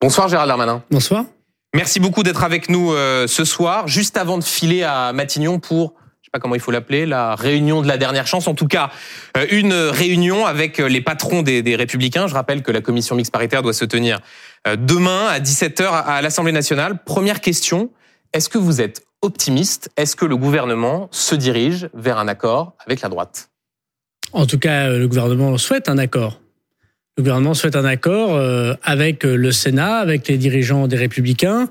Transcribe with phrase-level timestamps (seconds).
[0.00, 0.82] Bonsoir Gérald Darmanin.
[0.90, 1.26] Bonsoir.
[1.74, 3.86] Merci beaucoup d'être avec nous euh, ce soir.
[3.86, 5.92] Juste avant de filer à Matignon pour,
[6.22, 8.48] je sais pas comment il faut l'appeler, la réunion de la dernière chance.
[8.48, 8.90] En tout cas,
[9.36, 12.28] euh, une réunion avec les patrons des, des, Républicains.
[12.28, 14.20] Je rappelle que la commission mixte paritaire doit se tenir
[14.66, 17.04] euh, demain à 17h à l'Assemblée nationale.
[17.04, 17.90] Première question,
[18.32, 19.90] est-ce que vous êtes optimiste?
[19.98, 23.50] Est-ce que le gouvernement se dirige vers un accord avec la droite?
[24.32, 26.40] En tout cas, le gouvernement souhaite un accord.
[27.20, 31.68] Le gouvernement souhaite un accord euh, avec le Sénat, avec les dirigeants des Républicains,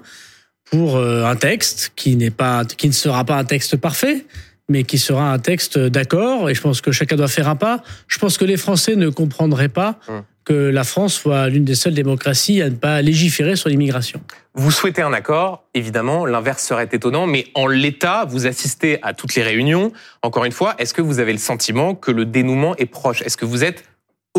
[0.70, 4.28] pour euh, un texte qui n'est pas, qui ne sera pas un texte parfait,
[4.70, 6.52] mais qui sera un texte d'accord.
[6.52, 7.82] Et je pense que chacun doit faire un pas.
[8.08, 10.22] Je pense que les Français ne comprendraient pas hum.
[10.46, 14.22] que la France soit l'une des seules démocraties à ne pas légiférer sur l'immigration.
[14.54, 19.34] Vous souhaitez un accord, évidemment, l'inverse serait étonnant, mais en l'état, vous assistez à toutes
[19.34, 19.94] les réunions.
[20.22, 23.24] Encore une fois, est-ce que vous avez le sentiment que le dénouement est proche?
[23.24, 23.84] Est-ce que vous êtes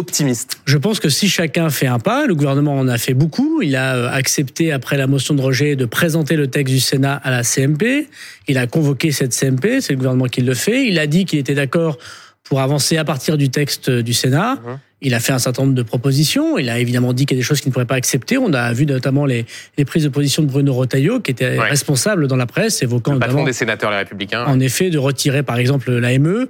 [0.00, 3.62] optimiste Je pense que si chacun fait un pas, le gouvernement en a fait beaucoup.
[3.62, 7.20] Il a euh, accepté, après la motion de rejet, de présenter le texte du Sénat
[7.22, 8.08] à la CMP.
[8.48, 10.86] Il a convoqué cette CMP, c'est le gouvernement qui le fait.
[10.86, 11.98] Il a dit qu'il était d'accord
[12.42, 14.58] pour avancer à partir du texte du Sénat.
[15.02, 16.58] Il a fait un certain nombre de propositions.
[16.58, 18.38] Il a évidemment dit qu'il y a des choses qu'il ne pourrait pas accepter.
[18.38, 19.46] On a vu notamment les,
[19.78, 23.20] les prises de position de Bruno Retailleau, qui était responsable dans la presse, évoquant le
[23.20, 24.44] patron des sénateurs les Républicains.
[24.46, 26.48] En effet, de retirer par exemple l'AME.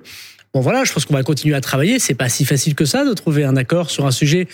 [0.53, 1.99] Bon voilà, je pense qu'on va continuer à travailler.
[1.99, 4.49] C'est pas si facile que ça de trouver un accord sur un sujet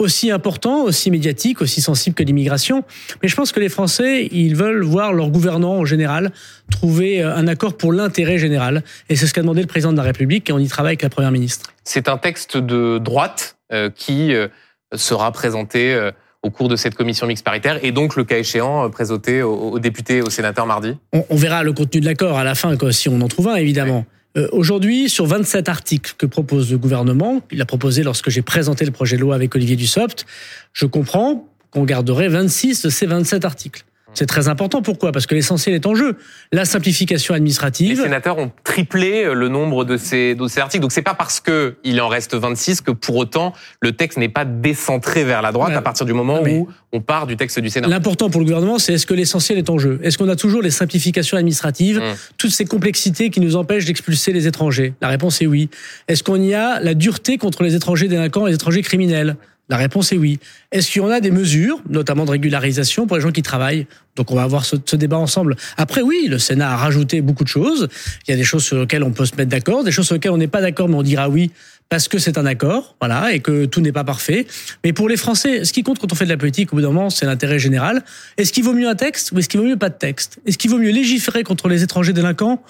[0.00, 2.84] aussi important, aussi médiatique, aussi sensible que l'immigration.
[3.22, 6.32] Mais je pense que les Français, ils veulent voir leurs gouvernants en général
[6.70, 8.82] trouver euh, un accord pour l'intérêt général.
[9.08, 11.02] Et c'est ce qu'a demandé le président de la République et on y travaille avec
[11.02, 11.72] la Première ministre.
[11.84, 14.48] C'est un texte de droite euh, qui euh,
[14.94, 16.10] sera présenté
[16.42, 20.16] au cours de cette commission mixte paritaire et donc, le cas échéant, présenté aux, députés
[20.16, 23.08] et aux sénateurs mardi on, verra le contenu de l'accord à la fin, quoi, si
[23.08, 24.04] on en trouve un, évidemment.
[24.36, 28.84] Euh, aujourd'hui, sur 27 articles que propose le gouvernement, il a proposé lorsque j'ai présenté
[28.84, 30.24] le projet de loi avec Olivier Dussopt,
[30.72, 33.84] je comprends qu'on garderait 26 de ces 27 articles.
[34.14, 34.82] C'est très important.
[34.82, 35.12] Pourquoi?
[35.12, 36.16] Parce que l'essentiel est en jeu.
[36.52, 37.96] La simplification administrative.
[37.96, 40.82] Les sénateurs ont triplé euh, le nombre de ces, de ces articles.
[40.82, 44.28] Donc c'est pas parce que il en reste 26 que pour autant le texte n'est
[44.28, 47.70] pas décentré vers la droite à partir du moment où on part du texte du
[47.70, 47.88] Sénat.
[47.88, 50.00] L'important pour le gouvernement, c'est est-ce que l'essentiel est en jeu?
[50.02, 52.16] Est-ce qu'on a toujours les simplifications administratives, mmh.
[52.36, 54.94] toutes ces complexités qui nous empêchent d'expulser les étrangers?
[55.00, 55.70] La réponse est oui.
[56.08, 59.36] Est-ce qu'on y a la dureté contre les étrangers délinquants et les étrangers criminels?
[59.70, 60.40] La réponse est oui.
[60.72, 63.86] Est-ce qu'il y en a des mesures, notamment de régularisation pour les gens qui travaillent?
[64.16, 65.56] Donc on va avoir ce, débat ensemble.
[65.76, 67.88] Après oui, le Sénat a rajouté beaucoup de choses.
[68.26, 70.14] Il y a des choses sur lesquelles on peut se mettre d'accord, des choses sur
[70.14, 71.52] lesquelles on n'est pas d'accord, mais on dira oui
[71.88, 74.46] parce que c'est un accord, voilà, et que tout n'est pas parfait.
[74.84, 76.82] Mais pour les Français, ce qui compte quand on fait de la politique, au bout
[76.82, 78.04] d'un moment, c'est l'intérêt général.
[78.36, 80.38] Est-ce qu'il vaut mieux un texte ou est-ce qu'il vaut mieux pas de texte?
[80.46, 82.62] Est-ce qu'il vaut mieux légiférer contre les étrangers délinquants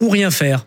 [0.00, 0.66] ou rien faire?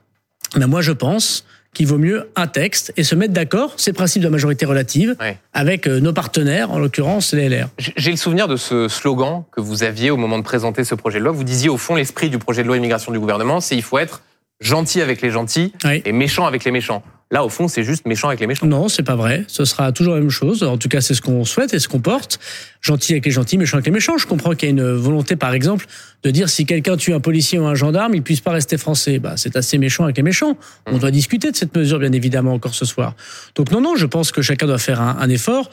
[0.56, 3.96] Ben moi, je pense qu'il vaut mieux un texte et se mettre d'accord, c'est le
[3.96, 5.16] principe de la majorité relative,
[5.54, 7.70] avec euh, nos partenaires, en l'occurrence les LR.
[7.78, 11.20] J'ai le souvenir de ce slogan que vous aviez au moment de présenter ce projet
[11.20, 11.34] de loi.
[11.34, 14.00] Vous disiez au fond l'esprit du projet de loi immigration du gouvernement, c'est il faut
[14.00, 14.22] être
[14.60, 17.04] gentil avec les gentils et méchant avec les méchants.
[17.32, 18.66] Là, au fond, c'est juste méchant avec les méchants.
[18.66, 19.46] Non, c'est pas vrai.
[19.48, 20.64] Ce sera toujours la même chose.
[20.64, 22.40] En tout cas, c'est ce qu'on souhaite et ce qu'on porte.
[22.82, 24.18] Gentil avec les gentils, méchant avec les méchants.
[24.18, 25.86] Je comprends qu'il y a une volonté, par exemple,
[26.24, 29.20] de dire si quelqu'un tue un policier ou un gendarme, il puisse pas rester français.
[29.20, 30.58] Bah, c'est assez méchant avec les méchants.
[30.88, 31.00] On mmh.
[31.00, 33.16] doit discuter de cette mesure, bien évidemment, encore ce soir.
[33.56, 35.72] Donc non, non, je pense que chacun doit faire un, un effort.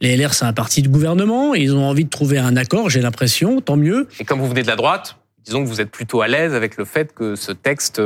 [0.00, 1.56] Les LR, c'est un parti de gouvernement.
[1.56, 3.60] Ils ont envie de trouver un accord, j'ai l'impression.
[3.60, 4.06] Tant mieux.
[4.20, 6.76] Et comme vous venez de la droite, disons que vous êtes plutôt à l'aise avec
[6.76, 8.00] le fait que ce texte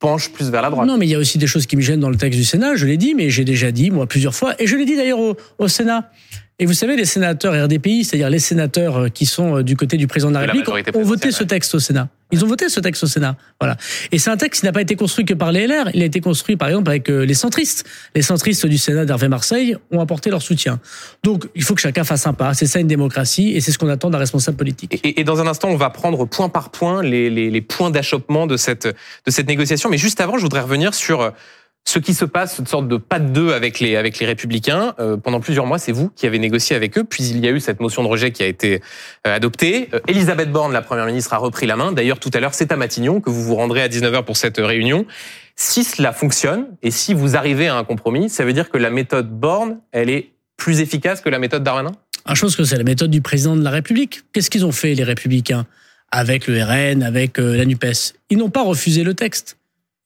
[0.00, 0.88] penche plus vers la droite.
[0.88, 2.44] Non, mais il y a aussi des choses qui me gênent dans le texte du
[2.44, 4.96] Sénat, je l'ai dit, mais j'ai déjà dit, moi, plusieurs fois, et je l'ai dit
[4.96, 6.10] d'ailleurs au, au Sénat.
[6.60, 9.96] Et vous savez, les sénateurs RDPI, c'est-à-dire les sénateurs euh, qui sont euh, du côté
[9.96, 12.10] du président de la République, ont voté ce texte au Sénat.
[12.32, 13.34] Ils ont voté ce texte au Sénat.
[13.58, 13.78] Voilà.
[14.12, 15.88] Et c'est un texte qui n'a pas été construit que par les LR.
[15.94, 17.86] Il a été construit, par exemple, avec euh, les centristes.
[18.14, 20.80] Les centristes du Sénat d'Hervé Marseille ont apporté leur soutien.
[21.24, 22.52] Donc, il faut que chacun fasse un pas.
[22.52, 25.00] C'est ça une démocratie et c'est ce qu'on attend d'un responsable politique.
[25.02, 28.46] Et, dans un instant, on va prendre point par point les, les, les points d'achoppement
[28.46, 29.88] de cette, de cette négociation.
[29.88, 31.32] Mais juste avant, je voudrais revenir sur
[31.90, 34.94] ce qui se passe, une sorte de pas de deux avec les avec les républicains.
[35.00, 37.02] Euh, pendant plusieurs mois, c'est vous qui avez négocié avec eux.
[37.02, 38.80] Puis il y a eu cette motion de rejet qui a été
[39.26, 39.88] euh, adoptée.
[39.92, 41.90] Euh, Elisabeth Borne, la première ministre, a repris la main.
[41.90, 44.58] D'ailleurs, tout à l'heure, c'est à Matignon que vous vous rendrez à 19h pour cette
[44.58, 45.04] réunion.
[45.56, 48.90] Si cela fonctionne et si vous arrivez à un compromis, ça veut dire que la
[48.90, 51.92] méthode Borne, elle est plus efficace que la méthode Darmanin?
[52.24, 54.20] Ah, Je pense que c'est la méthode du président de la République.
[54.32, 55.66] Qu'est-ce qu'ils ont fait les républicains?
[56.12, 57.84] Avec le RN, avec la Nupes
[58.30, 59.56] Ils n'ont pas refusé le texte.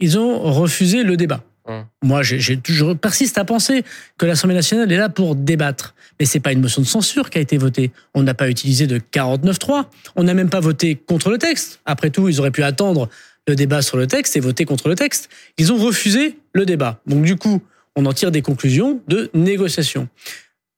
[0.00, 1.44] Ils ont refusé le débat.
[1.66, 1.86] Hum.
[2.02, 3.84] Moi, j'ai toujours persiste à penser
[4.18, 5.94] que l'Assemblée nationale est là pour débattre.
[6.20, 7.90] Mais c'est pas une motion de censure qui a été votée.
[8.14, 9.86] On n'a pas utilisé de 49.3.
[10.16, 11.80] On n'a même pas voté contre le texte.
[11.86, 13.08] Après tout, ils auraient pu attendre
[13.46, 15.28] le débat sur le texte et voter contre le texte.
[15.58, 17.00] Ils ont refusé le débat.
[17.06, 17.62] Donc du coup,
[17.96, 20.08] on en tire des conclusions de négociation.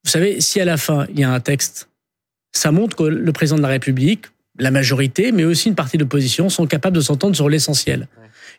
[0.04, 1.88] Vous savez, si à la fin, il y a un texte,
[2.52, 4.26] ça montre que le président de la République,
[4.58, 8.08] la majorité, mais aussi une partie de l'opposition sont capables de s'entendre sur l'essentiel.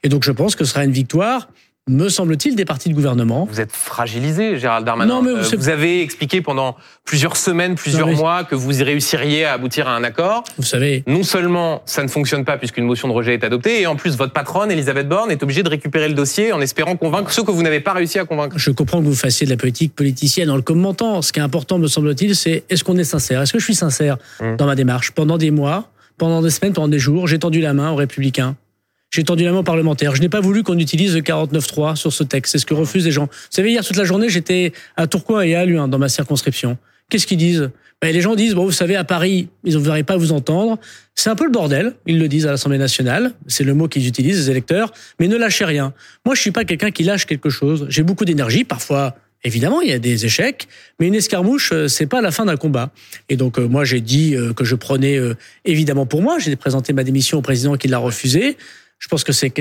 [0.04, 1.50] Et donc je pense que ce sera une victoire
[1.88, 3.48] me semble-t-il, des partis de gouvernement.
[3.50, 5.16] Vous êtes fragilisé, Gérald Darmanin.
[5.16, 6.76] Non, mais vous, euh, vous avez expliqué pendant
[7.06, 10.44] plusieurs semaines, plusieurs mois que vous y réussiriez à aboutir à un accord.
[10.58, 11.04] Vous savez.
[11.08, 14.18] Non seulement ça ne fonctionne pas puisqu'une motion de rejet est adoptée, et en plus
[14.18, 17.52] votre patronne, Elisabeth Borne, est obligée de récupérer le dossier en espérant convaincre ceux que
[17.52, 18.58] vous n'avez pas réussi à convaincre.
[18.58, 21.22] Je comprends que vous fassiez de la politique politicienne en le commentant.
[21.22, 23.42] Ce qui est important, me semble-t-il, c'est est-ce qu'on est sincère?
[23.42, 24.58] Est-ce que je suis sincère hum.
[24.58, 25.12] dans ma démarche?
[25.12, 28.56] Pendant des mois, pendant des semaines, pendant des jours, j'ai tendu la main aux républicains
[29.12, 30.16] j'ai tendu la main parlementaire.
[30.16, 32.52] Je n'ai pas voulu qu'on utilise le 49.3 sur ce texte.
[32.52, 33.26] C'est ce que refusent les gens.
[33.26, 36.78] Vous savez, hier toute la journée, j'étais à Tourcoing et à Luin dans ma circonscription.
[37.10, 37.70] Qu'est-ce qu'ils disent?
[38.02, 40.78] Ben, Les gens disent, bon, vous savez, à Paris, ils ne pas vous entendre.
[41.16, 43.32] C'est un peu le bordel, ils le disent à l'Assemblée nationale.
[43.48, 44.92] C'est le mot qu'ils utilisent, les électeurs.
[45.20, 45.94] Mais ne lâchez rien.
[46.26, 47.86] Moi, je suis pas quelqu'un qui lâche quelque chose.
[47.90, 50.68] J'ai beaucoup d'énergie, parfois Évidemment, il y a des échecs,
[51.00, 52.92] mais une escarmouche, euh, c'est pas la fin d'un combat.
[53.30, 55.20] Et donc, euh, moi, j'ai dit euh, que je prenais
[55.64, 56.40] évidemment pour moi.
[56.40, 58.58] J'ai présenté ma démission au président qui l'a refusé.
[59.00, 59.54] Je pense que c'est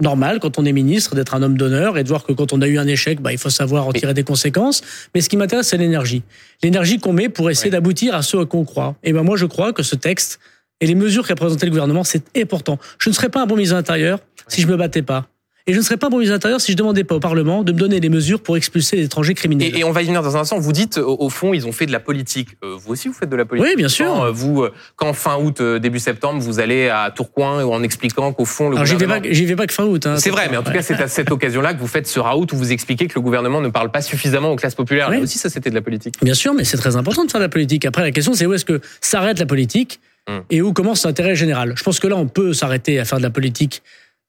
[0.00, 2.62] normal quand on est ministre d'être un homme d'honneur et de voir que quand on
[2.62, 4.82] a eu un échec, bah, il faut savoir en tirer des conséquences.
[5.14, 6.22] Mais ce qui m'intéresse, c'est l'énergie.
[6.62, 8.94] L'énergie qu'on met pour essayer d'aboutir à ce qu'on croit.
[9.02, 10.38] Et ben moi, je crois que ce texte
[10.80, 12.78] et les mesures qu'a présenté le gouvernement, c'est important.
[12.98, 15.28] Je ne serais pas un bon ministre de l'Intérieur si je me battais pas.
[15.68, 17.72] Et je ne serais pas bon ministre intérieur si je demandais pas au Parlement de
[17.72, 19.76] me donner des mesures pour expulser les étrangers criminels.
[19.76, 20.58] Et, on va y venir dans un instant.
[20.58, 22.48] Vous dites, au, fond, ils ont fait de la politique.
[22.64, 23.68] Euh, vous aussi, vous faites de la politique.
[23.68, 24.22] Oui, bien sûr.
[24.22, 28.46] Euh, vous, euh, quand fin août, début septembre, vous allez à Tourcoing en expliquant qu'au
[28.46, 29.16] fond, le Alors, gouvernement...
[29.16, 30.06] j'y vais pas, j'y vais pas que fin août.
[30.06, 32.18] Hein, c'est vrai, mais en tout cas, c'est à cette occasion-là que vous faites ce
[32.18, 35.10] raout où vous expliquez que le gouvernement ne parle pas suffisamment aux classes populaires.
[35.10, 35.18] Oui.
[35.18, 36.14] aussi, ça, c'était de la politique.
[36.22, 37.84] Bien sûr, mais c'est très important de faire de la politique.
[37.84, 40.00] Après, la question, c'est où est-ce que s'arrête la politique
[40.30, 40.40] hum.
[40.48, 41.74] et où commence l'intérêt général?
[41.76, 43.82] Je pense que là, on peut s'arrêter à faire de la politique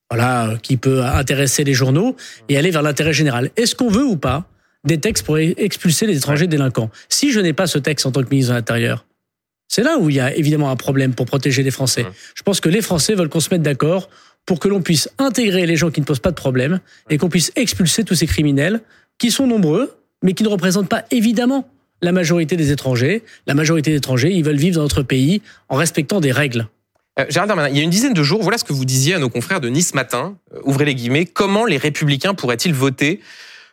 [0.09, 2.15] voilà, qui peut intéresser les journaux
[2.47, 3.51] et aller vers l'intérêt général.
[3.57, 4.49] Est-ce qu'on veut ou pas
[4.83, 6.89] des textes pour expulser les étrangers délinquants?
[7.09, 9.05] Si je n'ai pas ce texte en tant que ministre de l'Intérieur,
[9.67, 12.05] c'est là où il y a évidemment un problème pour protéger les Français.
[12.33, 14.09] Je pense que les Français veulent qu'on se mette d'accord
[14.45, 16.79] pour que l'on puisse intégrer les gens qui ne posent pas de problème
[17.11, 18.81] et qu'on puisse expulser tous ces criminels
[19.19, 21.69] qui sont nombreux, mais qui ne représentent pas évidemment
[22.01, 23.23] la majorité des étrangers.
[23.45, 26.67] La majorité des étrangers, ils veulent vivre dans notre pays en respectant des règles.
[27.19, 29.15] Euh, Gérald Darmanin, il y a une dizaine de jours, voilà ce que vous disiez
[29.15, 30.37] à nos confrères de Nice Matin.
[30.53, 31.25] Euh, ouvrez les guillemets.
[31.25, 33.19] Comment les républicains pourraient-ils voter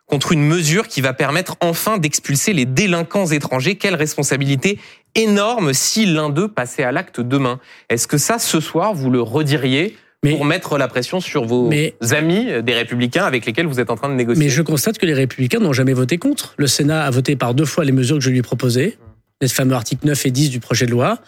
[0.07, 3.77] contre une mesure qui va permettre enfin d'expulser les délinquants étrangers?
[3.77, 4.79] Quelle responsabilité
[5.15, 7.59] énorme si l'un d'eux passait à l'acte demain.
[7.89, 11.71] Est-ce que ça, ce soir, vous le rediriez pour mettre la pression sur vos
[12.11, 14.45] amis des républicains avec lesquels vous êtes en train de négocier?
[14.45, 16.53] Mais je constate que les républicains n'ont jamais voté contre.
[16.59, 18.99] Le Sénat a voté par deux fois les mesures que je lui ai proposées,
[19.41, 21.19] les fameux articles 9 et 10 du projet de loi.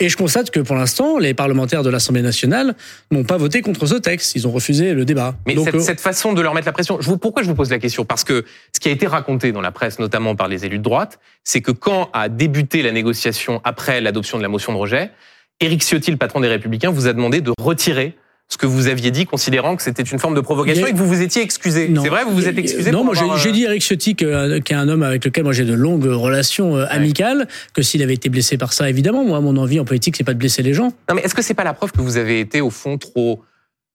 [0.00, 2.74] Et je constate que pour l'instant, les parlementaires de l'Assemblée nationale
[3.12, 4.34] n'ont pas voté contre ce texte.
[4.34, 5.36] Ils ont refusé le débat.
[5.46, 7.54] Mais cette, euh, cette, façon de leur mettre la pression, je vous, pourquoi je vous
[7.54, 8.04] pose la question?
[8.04, 10.82] Parce que ce qui a été raconté dans la presse, notamment par les élus de
[10.82, 15.12] droite, c'est que quand a débuté la négociation après l'adoption de la motion de rejet,
[15.60, 18.16] Éric Ciotti, le patron des Républicains, vous a demandé de retirer
[18.48, 21.08] ce que vous aviez dit, considérant que c'était une forme de provocation et que vous
[21.08, 21.90] vous étiez excusé.
[22.02, 24.88] C'est vrai, vous vous êtes excusé Non, moi j'ai dit Eric Ciotti, qui est un
[24.88, 28.56] homme avec lequel moi j'ai de longues relations euh, amicales, que s'il avait été blessé
[28.58, 30.92] par ça, évidemment, moi mon envie en politique, c'est pas de blesser les gens.
[31.08, 33.42] Non, mais est-ce que c'est pas la preuve que vous avez été au fond trop,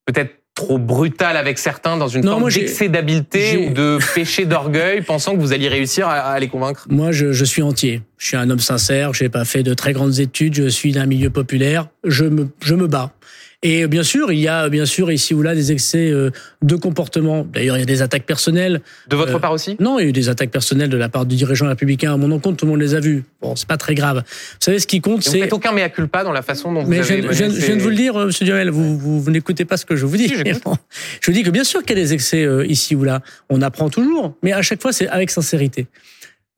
[0.06, 5.36] peut-être trop brutal avec certains dans une forme d'excès d'habileté ou de péché d'orgueil, pensant
[5.36, 6.86] que vous alliez réussir à, les convaincre?
[6.90, 8.02] Moi, je, je, suis entier.
[8.18, 9.14] Je suis un homme sincère.
[9.14, 10.56] J'ai pas fait de très grandes études.
[10.56, 11.88] Je suis d'un milieu populaire.
[12.04, 13.14] Je me, je me bats.
[13.61, 16.75] Et bien sûr, il y a bien sûr ici ou là des excès euh, de
[16.78, 17.45] comportement.
[17.51, 18.81] D'ailleurs, il y a des attaques personnelles.
[19.09, 19.75] De votre euh, part aussi?
[19.81, 22.18] Non, il y a eu des attaques personnelles de la part du dirigeant républicain à
[22.18, 22.56] mon encontre.
[22.57, 23.25] Tout le monde les a vues.
[23.42, 24.23] Bon, c'est pas très grave.
[24.25, 25.37] Vous savez, ce qui compte, c'est.
[25.37, 27.21] Vous faites aucun mea culpa dans la façon dont vous Mais avez.
[27.21, 28.69] Je, je, je, viens de vous le dire, euh, Monsieur Duhamel.
[28.69, 30.30] Vous, vous, vous n'écoutez pas ce que je vous dis.
[31.21, 33.21] je vous dis que bien sûr qu'il y a des excès ici ou là.
[33.49, 35.87] On apprend toujours, mais à chaque fois, c'est avec sincérité.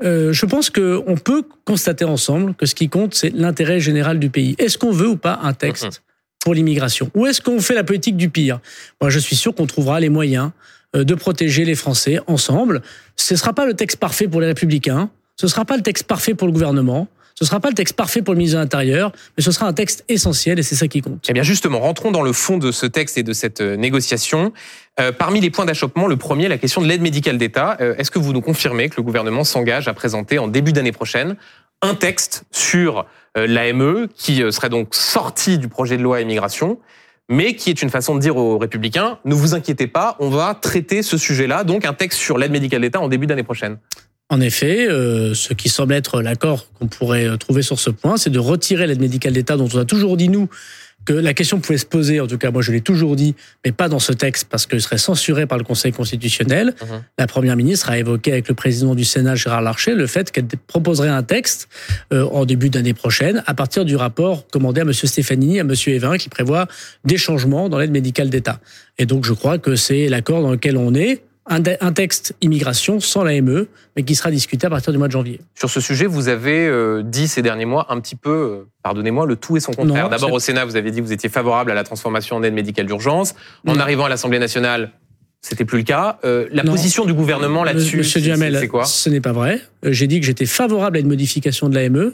[0.03, 4.29] Euh, je pense qu'on peut constater ensemble que ce qui compte, c'est l'intérêt général du
[4.29, 4.55] pays.
[4.57, 6.01] Est-ce qu'on veut ou pas un texte?
[6.43, 8.59] Pour l'immigration Ou est-ce qu'on fait la politique du pire?
[8.99, 10.51] Moi, je suis sûr qu'on trouvera les moyens
[10.95, 12.81] euh, de protéger les Français ensemble.
[13.15, 15.83] Ce ne sera pas le texte parfait pour les républicains, ce ne sera pas le
[15.83, 18.57] texte parfait pour le gouvernement, ce ne sera pas le texte parfait pour le ministre
[18.57, 21.25] de l'Intérieur, mais ce sera un texte essentiel et c'est ça qui compte.
[21.29, 24.51] Eh bien justement, rentrons dans le fond de ce texte et de cette euh, négociation.
[24.99, 27.77] Euh, parmi les points d'achoppement, le premier, la question de l'aide médicale d'État.
[27.97, 31.37] Est-ce que vous nous confirmez que le gouvernement s'engage à présenter en début d'année prochaine
[31.81, 33.05] un texte sur
[33.37, 36.79] euh, l'AME qui euh, serait donc sorti du projet de loi immigration
[37.29, 40.53] mais qui est une façon de dire aux républicains, ne vous inquiétez pas, on va
[40.53, 43.77] traiter ce sujet-là, donc un texte sur l'aide médicale d'État en début d'année prochaine.
[44.29, 48.31] En effet, euh, ce qui semble être l'accord qu'on pourrait trouver sur ce point, c'est
[48.31, 50.49] de retirer l'aide médicale d'État dont on a toujours dit, nous,
[51.05, 53.71] que la question pouvait se poser, en tout cas moi je l'ai toujours dit, mais
[53.71, 56.75] pas dans ce texte parce qu'il serait censuré par le Conseil constitutionnel.
[56.81, 57.03] Mhm.
[57.17, 60.47] La Première ministre a évoqué avec le président du Sénat, Gérard Larcher, le fait qu'elle
[60.67, 61.69] proposerait un texte
[62.13, 64.93] euh, en début d'année prochaine à partir du rapport commandé à M.
[64.93, 65.73] Stefanini, à M.
[65.87, 66.67] Evin, qui prévoit
[67.03, 68.59] des changements dans l'aide médicale d'État.
[68.97, 73.23] Et donc je crois que c'est l'accord dans lequel on est un, texte immigration sans
[73.23, 75.41] l'AME, mais qui sera discuté à partir du mois de janvier.
[75.55, 79.25] Sur ce sujet, vous avez euh, dit ces derniers mois un petit peu, euh, pardonnez-moi,
[79.25, 80.09] le tout et son contraire.
[80.09, 82.53] D'abord au Sénat, vous avez dit que vous étiez favorable à la transformation en aide
[82.53, 83.33] médicale d'urgence.
[83.67, 84.91] En arrivant à l'Assemblée nationale,
[85.41, 86.19] c'était plus le cas.
[86.23, 88.85] Euh, la position du gouvernement là-dessus, c'est quoi?
[88.85, 89.59] Ce n'est pas vrai.
[89.83, 92.13] J'ai dit que j'étais favorable à une modification de l'AME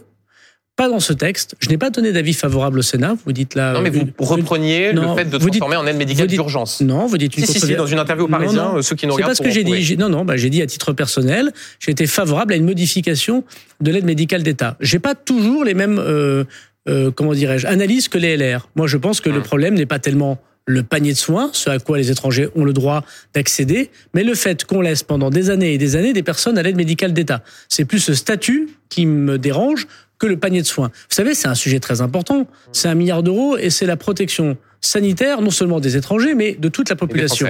[0.78, 1.56] pas dans ce texte.
[1.60, 3.18] Je n'ai pas donné d'avis favorable au Sénat.
[3.26, 3.74] Vous dites là.
[3.74, 6.80] Non, mais vous repreniez le fait de transformer en aide médicale d'urgence.
[6.82, 9.14] Non, vous dites une si, si, dans une interview au Parisien, non, ceux qui nous
[9.14, 9.34] regardent.
[9.34, 9.98] C'est pas ce que j'ai dit.
[9.98, 13.44] Non, non, bah, j'ai dit à titre personnel, j'ai été favorable à une modification
[13.82, 14.78] de l'aide médicale d'État.
[14.80, 16.44] J'ai pas toujours les mêmes, euh,
[16.88, 18.70] euh, comment dirais-je, analyses que les LR.
[18.76, 19.44] Moi, je pense que le hum.
[19.44, 22.74] problème n'est pas tellement le panier de soins, ce à quoi les étrangers ont le
[22.74, 23.04] droit
[23.34, 26.62] d'accéder, mais le fait qu'on laisse pendant des années et des années des personnes à
[26.62, 27.42] l'aide médicale d'État.
[27.70, 29.88] C'est plus ce statut qui me dérange
[30.20, 30.88] que le panier de soins.
[30.88, 32.48] Vous savez, c'est un sujet très important.
[32.72, 36.70] C'est un milliard d'euros et c'est la protection sanitaire, non seulement des étrangers, mais de
[36.70, 37.48] toute la population.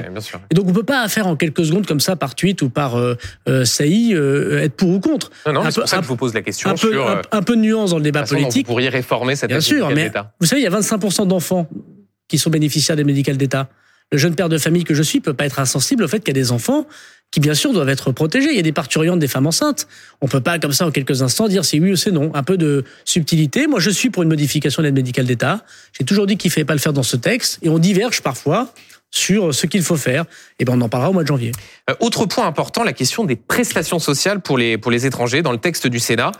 [0.50, 2.98] Et, donc, on peut pas faire en quelques secondes comme ça, par tweet ou par
[2.98, 3.16] euh,
[3.48, 5.30] euh saillie, euh, être pour ou contre.
[5.46, 6.70] Non, non, c'est pour ça que je vous pose la question.
[6.70, 7.00] Un peu,
[7.32, 8.66] un, peu de nuance dans le débat politique.
[8.66, 11.70] Vous pourriez réformer cette Bien sûr, mais vous savez, il y a 25% d'enfants
[12.28, 13.70] qui sont bénéficiaires des médicales d'État.
[14.12, 16.30] Le jeune père de famille que je suis peut pas être insensible au fait qu'il
[16.30, 16.88] y a des enfants
[17.31, 18.50] qui bien sûr doivent être protégés.
[18.51, 19.88] Il y a des parturiantes des femmes enceintes.
[20.22, 22.31] On peut pas comme ça en quelques instants dire si oui ou c'est non.
[22.34, 23.67] Un peu de subtilité.
[23.67, 25.62] Moi, je suis pour une modification de l'aide médicale d'État.
[25.98, 28.22] J'ai toujours dit qu'il ne fallait pas le faire dans ce texte et on diverge
[28.22, 28.74] parfois
[29.12, 30.25] sur ce qu'il faut faire.
[30.60, 31.51] Et ben on en parlera au mois de janvier.
[31.89, 35.41] Euh, autre point important, la question des prestations sociales pour les pour les étrangers.
[35.41, 36.31] Dans le texte du Sénat,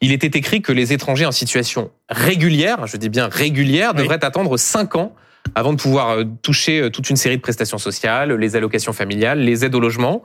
[0.00, 4.56] il était écrit que les étrangers en situation régulière, je dis bien régulière, devraient attendre
[4.56, 5.14] 5 ans
[5.54, 9.40] avant de pouvoir euh, toucher euh, toute une série de prestations sociales, les allocations familiales,
[9.40, 10.22] les aides au logement.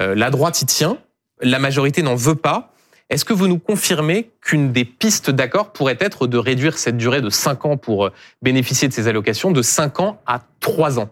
[0.00, 0.98] Euh, la droite y tient,
[1.40, 2.72] la majorité n'en veut pas.
[3.10, 7.20] Est-ce que vous nous confirmez qu'une des pistes d'accord pourrait être de réduire cette durée
[7.20, 8.10] de 5 ans pour
[8.42, 11.10] bénéficier de ces allocations de 5 ans à 3 ans?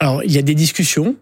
[0.00, 1.16] Alors, il y a des discussions.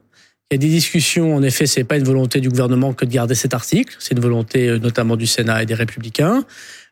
[0.50, 3.10] Il y a des discussions, en effet, c'est pas une volonté du gouvernement que de
[3.10, 6.44] garder cet article, c'est une volonté notamment du Sénat et des Républicains.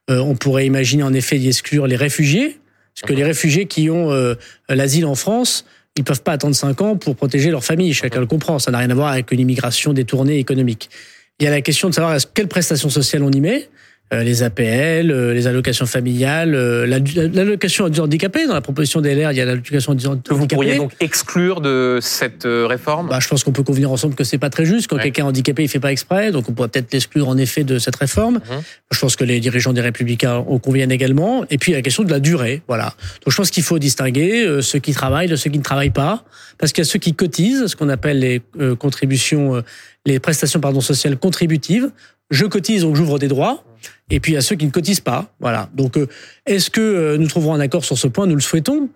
[0.09, 2.59] on pourrait imaginer en effet d'y exclure les réfugiés,
[2.95, 4.35] parce que les réfugiés qui ont euh,
[4.69, 5.65] l'asile en France,
[5.97, 7.93] ils peuvent pas attendre 5 ans pour protéger leur famille.
[7.95, 8.59] Chacun le comprend.
[8.59, 10.91] Ça n'a rien à voir avec une immigration détournée économique.
[11.39, 13.69] Il y a la question de savoir quelle prestation sociale on y met.
[14.13, 18.45] Euh, les APL, euh, les allocations familiales, euh, l'allocation du handicapé.
[18.49, 20.29] Dans la proposition des LR, il y a l'allocation du handicapé.
[20.31, 23.09] Que vous pourriez donc exclure de cette réforme?
[23.09, 24.89] Bah, Je pense qu'on peut convenir ensemble que c'est pas très juste.
[24.89, 27.63] Quand quelqu'un est handicapé, il fait pas exprès, donc on pourrait peut-être l'exclure en effet
[27.63, 28.35] de cette réforme.
[28.35, 28.63] Mhm.
[28.91, 31.45] Je pense que les dirigeants des Républicains en conviennent également.
[31.49, 32.95] Et puis la question de la durée, voilà.
[33.25, 36.25] Donc je pense qu'il faut distinguer ceux qui travaillent de ceux qui ne travaillent pas,
[36.59, 38.43] parce qu'il y a ceux qui cotisent, ce qu'on appelle les
[38.77, 39.63] contributions,
[40.05, 41.91] les prestations pardon sociales contributives.
[42.31, 43.65] Je cotise, donc j'ouvre des droits.
[44.11, 45.33] Et puis il y a ceux qui ne cotisent pas.
[45.41, 45.69] Voilà.
[45.75, 46.07] Donc euh,
[46.47, 48.27] est-ce que euh, nous trouverons un accord sur ce point?
[48.27, 48.89] Nous le souhaitons.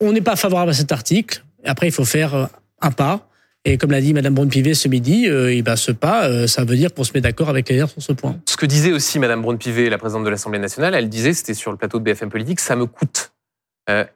[0.00, 1.42] On n'est pas favorable à cet article.
[1.64, 2.46] Après, il faut faire euh,
[2.80, 3.28] un pas.
[3.64, 6.94] Et comme l'a dit Madame Braun-Pivet ce midi, euh, ben ce pas, ça veut dire
[6.94, 8.38] qu'on se met d'accord avec les sur ce point.
[8.46, 11.72] Ce que disait aussi Madame Braun-Pivet, la présidente de l'Assemblée nationale, elle disait, c'était sur
[11.72, 13.32] le plateau de BFM Politique, ça me coûte.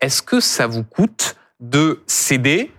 [0.01, 2.71] Est-ce que ça vous coûte de céder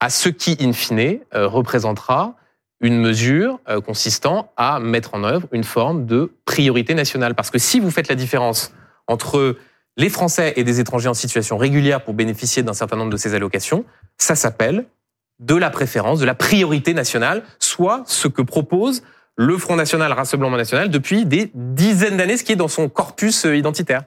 [0.00, 2.37] à ce qui, in fine, représentera
[2.80, 7.34] une mesure euh, consistant à mettre en œuvre une forme de priorité nationale.
[7.34, 8.72] Parce que si vous faites la différence
[9.06, 9.56] entre
[9.96, 13.34] les Français et des étrangers en situation régulière pour bénéficier d'un certain nombre de ces
[13.34, 13.84] allocations,
[14.16, 14.86] ça s'appelle
[15.40, 19.02] de la préférence, de la priorité nationale, soit ce que propose
[19.36, 23.44] le Front National, Rassemblement National, depuis des dizaines d'années, ce qui est dans son corpus
[23.46, 24.02] euh, identitaire.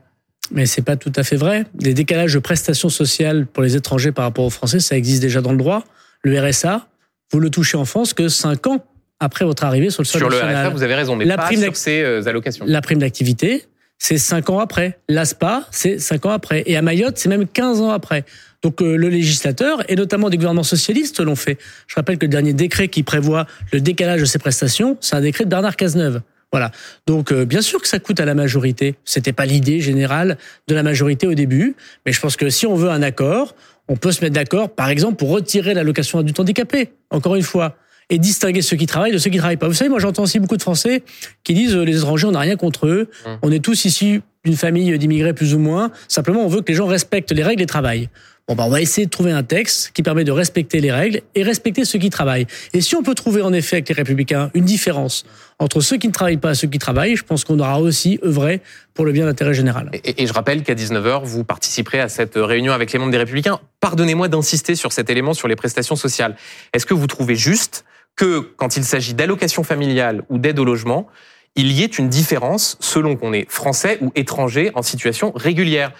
[0.51, 1.65] Mais c'est pas tout à fait vrai.
[1.79, 5.39] Les décalages de prestations sociales pour les étrangers par rapport aux Français, ça existe déjà
[5.39, 5.83] dans le droit.
[6.23, 6.87] Le RSA,
[7.31, 8.85] vous le touchez en France que 5 ans
[9.19, 10.49] après votre arrivée sur le sol sur national.
[10.49, 12.65] Sur le RSA, vous avez raison, mais la pas prime sur ces euh, allocations.
[12.67, 13.65] La prime d'activité,
[13.97, 14.99] c'est 5 ans après.
[15.09, 16.63] L'ASPA, c'est 5 ans après.
[16.65, 18.25] Et à Mayotte, c'est même 15 ans après.
[18.63, 21.57] Donc euh, le législateur, et notamment des gouvernements socialistes, l'ont fait.
[21.87, 25.21] Je rappelle que le dernier décret qui prévoit le décalage de ces prestations, c'est un
[25.21, 26.21] décret de Bernard Cazeneuve.
[26.51, 26.71] Voilà.
[27.07, 28.95] Donc euh, bien sûr que ça coûte à la majorité.
[29.05, 32.75] C'était pas l'idée générale de la majorité au début, mais je pense que si on
[32.75, 33.55] veut un accord,
[33.91, 36.93] on peut se mettre d'accord, par exemple, pour retirer l'allocation adulte handicapé.
[37.09, 37.75] Encore une fois,
[38.09, 39.67] et distinguer ceux qui travaillent de ceux qui travaillent pas.
[39.67, 41.03] Vous savez, moi j'entends aussi beaucoup de Français
[41.43, 43.37] qui disent euh, les étrangers, on n'a rien contre eux, hum.
[43.41, 46.75] on est tous ici d'une famille d'immigrés plus ou moins, simplement on veut que les
[46.75, 48.09] gens respectent les règles et travaillent.
[48.55, 51.43] Bah, on va essayer de trouver un texte qui permet de respecter les règles et
[51.43, 52.47] respecter ceux qui travaillent.
[52.73, 55.25] Et si on peut trouver en effet avec les Républicains une différence
[55.59, 58.19] entre ceux qui ne travaillent pas et ceux qui travaillent, je pense qu'on aura aussi
[58.23, 58.61] œuvré
[58.93, 59.89] pour le bien d'intérêt général.
[59.93, 63.17] Et, et, je rappelle qu'à 19h, vous participerez à cette réunion avec les membres des
[63.17, 63.59] Républicains.
[63.79, 66.35] Pardonnez-moi d'insister sur cet élément sur les prestations sociales.
[66.73, 71.07] Est-ce que vous trouvez juste que quand il s'agit d'allocation familiale ou d'aide au logement,
[71.55, 75.91] il y ait une différence selon qu'on est français ou étranger en situation régulière?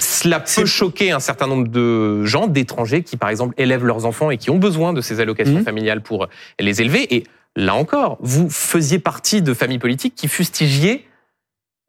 [0.00, 4.30] Cela peut choquer un certain nombre de gens, d'étrangers, qui par exemple élèvent leurs enfants
[4.30, 5.64] et qui ont besoin de ces allocations mmh.
[5.64, 7.14] familiales pour les élever.
[7.14, 7.24] Et
[7.54, 11.05] là encore, vous faisiez partie de familles politiques qui fustigiez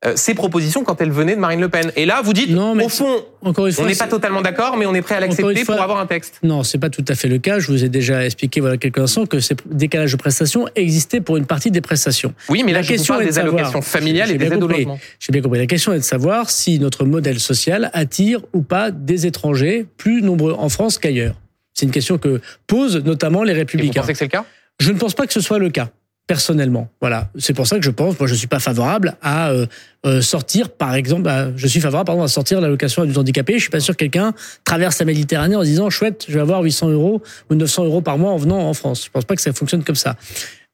[0.05, 1.91] euh, ces propositions quand elles venaient de Marine Le Pen.
[1.95, 4.41] Et là, vous dites, non, mais au fond, encore une fois, on n'est pas totalement
[4.41, 6.39] d'accord, mais on est prêt à l'accepter pour avoir un texte.
[6.43, 7.57] Non, c'est pas tout à fait le cas.
[7.57, 11.35] Je vous ai déjà expliqué voilà quelques instants que ces décalages de prestations existaient pour
[11.37, 12.35] une partie des prestations.
[12.47, 14.99] Oui, mais la question est des allocations familiales et des aides au logement.
[15.19, 15.57] J'ai bien compris.
[15.57, 20.21] La question est de savoir si notre modèle social attire ou pas des étrangers plus
[20.21, 21.33] nombreux en France qu'ailleurs.
[21.73, 24.01] C'est une question que posent notamment les républicains.
[24.01, 24.45] Et vous pensez que c'est le cas?
[24.79, 25.89] Je ne pense pas que ce soit le cas
[26.27, 26.89] personnellement.
[26.99, 29.65] Voilà, c'est pour ça que je pense, moi je suis pas favorable à euh,
[30.05, 33.53] euh, sortir, par exemple, je suis favorable pardon à sortir l'allocation du handicapé.
[33.53, 34.33] Je suis pas sûr que quelqu'un
[34.65, 38.01] traverse la Méditerranée en se disant chouette, je vais avoir 800 euros ou 900 euros
[38.01, 39.05] par mois en venant en France.
[39.05, 40.17] Je pense pas que ça fonctionne comme ça.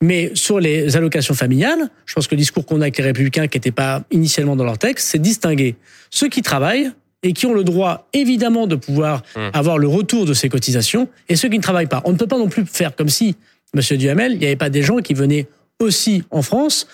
[0.02, 3.46] Mais sur les allocations familiales, je pense que le discours qu'on a avec les républicains,
[3.46, 5.76] qui n'était pas initialement dans leur texte, c'est distinguer
[6.10, 6.90] ceux qui travaillent
[7.22, 9.40] et qui ont le droit évidemment de pouvoir mmh.
[9.54, 12.02] avoir le retour de ces cotisations et ceux qui ne travaillent pas.
[12.04, 13.36] On ne peut pas non plus faire comme si
[13.74, 15.46] Monsieur Duhamel, il n'y avait pas des gens qui venaient
[15.80, 16.86] aussi en France,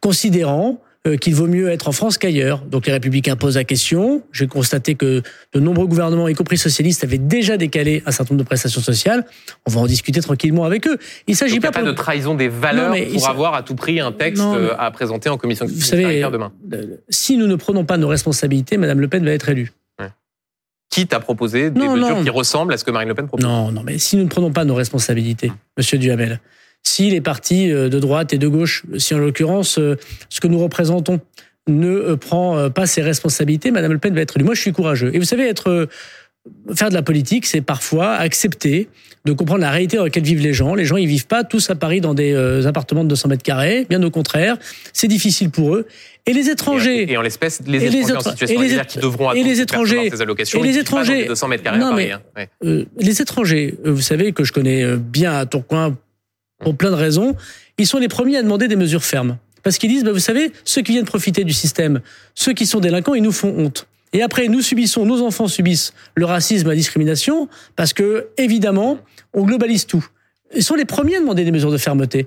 [0.00, 2.60] considérant euh, qu'il vaut mieux être en France qu'ailleurs.
[2.64, 4.22] Donc les républicains posent la question.
[4.32, 8.44] J'ai constaté que de nombreux gouvernements, y compris socialistes, avaient déjà décalé un certain nombre
[8.44, 9.24] de prestations sociales.
[9.66, 10.98] On va en discuter tranquillement avec eux.
[11.26, 14.42] Il s'agit pas, pas de trahison des valeurs pour avoir à tout prix un texte
[14.42, 16.52] euh, à présenter en commission Vous savez, demain.
[16.72, 19.72] Euh, si nous ne prenons pas nos responsabilités, Madame Le Pen va être élue
[20.90, 23.44] quitte à proposer des mesures qui ressemblent à ce que Marine Le Pen propose.
[23.44, 26.40] Non, non, mais si nous ne prenons pas nos responsabilités, Monsieur Duhamel,
[26.82, 29.96] si les partis euh, de droite et de gauche, si en l'occurrence euh,
[30.28, 31.20] ce que nous représentons
[31.66, 34.44] ne euh, prend pas ses responsabilités, Madame Le Pen va être élue.
[34.44, 35.14] Moi, je suis courageux.
[35.14, 35.88] Et vous savez, être
[36.74, 38.88] faire de la politique, c'est parfois accepter
[39.24, 40.74] de comprendre la réalité dans laquelle vivent les gens.
[40.74, 43.86] Les gens, ils vivent pas tous à Paris dans des appartements de 200 mètres carrés.
[43.88, 44.56] Bien au contraire,
[44.92, 45.86] c'est difficile pour eux.
[46.28, 47.10] Et les étrangers.
[47.10, 50.20] Et, en l'espèce, les étrangers en situation et les, qui devront et les étrangers, ces
[50.20, 50.62] allocations.
[50.62, 51.24] Et les étrangers.
[51.24, 52.20] 200 mètres carrés non, mais, hein.
[52.64, 55.96] euh, les étrangers, euh, vous savez que je connais euh, bien à Tourcoing
[56.60, 57.34] pour plein de raisons,
[57.78, 59.38] ils sont les premiers à demander des mesures fermes.
[59.62, 62.00] Parce qu'ils disent, bah, vous savez, ceux qui viennent profiter du système,
[62.34, 63.87] ceux qui sont délinquants, ils nous font honte.
[64.12, 68.98] Et après, nous subissons, nos enfants subissent le racisme, la discrimination, parce que, évidemment,
[69.34, 70.06] on globalise tout.
[70.54, 72.26] Ils sont les premiers à demander des mesures de fermeté.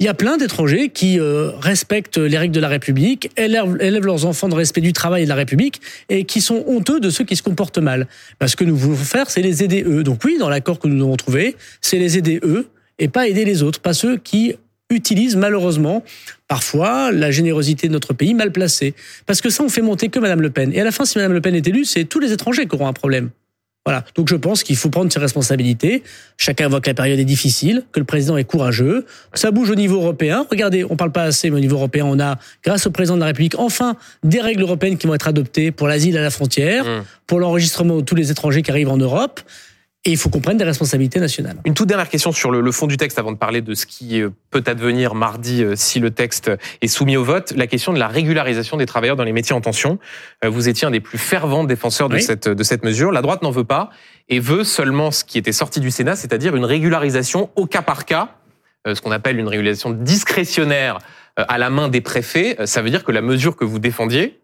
[0.00, 4.24] Il y a plein d'étrangers qui euh, respectent les règles de la République, élèvent, leurs
[4.24, 7.24] enfants le respect du travail et de la République, et qui sont honteux de ceux
[7.24, 8.08] qui se comportent mal.
[8.38, 10.02] Parce que nous voulons faire, c'est les aider eux.
[10.02, 13.44] Donc oui, dans l'accord que nous devons trouver, c'est les aider eux, et pas aider
[13.44, 14.54] les autres, pas ceux qui
[14.90, 16.04] utilisent malheureusement
[16.48, 18.94] parfois la générosité de notre pays mal placée.
[19.26, 20.72] Parce que ça, on fait monter que Madame Le Pen.
[20.74, 22.74] Et à la fin, si Madame Le Pen est élue, c'est tous les étrangers qui
[22.74, 23.30] auront un problème.
[23.86, 24.04] Voilà.
[24.14, 26.02] Donc je pense qu'il faut prendre ses responsabilités.
[26.36, 29.06] Chacun voit que la période est difficile, que le président est courageux.
[29.32, 30.46] Ça bouge au niveau européen.
[30.50, 33.20] Regardez, on parle pas assez, mais au niveau européen, on a, grâce au président de
[33.20, 36.84] la République, enfin des règles européennes qui vont être adoptées pour l'asile à la frontière,
[36.84, 37.04] mmh.
[37.26, 39.40] pour l'enregistrement de tous les étrangers qui arrivent en Europe.
[40.06, 41.58] Et il faut qu'on prenne des responsabilités nationales.
[41.66, 44.22] Une toute dernière question sur le, fond du texte avant de parler de ce qui
[44.22, 47.52] euh, peut advenir mardi euh, si le texte est soumis au vote.
[47.54, 49.98] La question de la régularisation des travailleurs dans les métiers en tension.
[50.42, 53.12] Euh, vous étiez un des plus fervents défenseurs de, cette, de cette mesure.
[53.12, 53.90] La droite n'en veut pas
[54.30, 58.06] et veut seulement ce qui était sorti du Sénat, c'est-à-dire une régularisation au cas par
[58.06, 58.36] cas,
[58.86, 60.98] ce qu'on appelle une régularisation discrétionnaire
[61.36, 62.56] à la main des préfets.
[62.64, 64.40] Ça veut dire que la mesure que vous défendiez